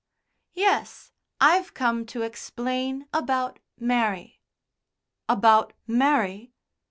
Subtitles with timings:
[0.55, 4.41] "Yes, I've come to explain about Mary."
[5.29, 6.53] "About Mary?"